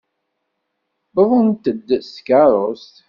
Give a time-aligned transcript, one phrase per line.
[1.15, 2.95] Wwḍent-d s tkeṛṛust.